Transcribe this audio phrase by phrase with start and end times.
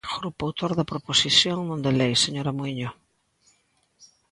[0.17, 2.89] Grupo autor da proposición non de lei, señora Muíño.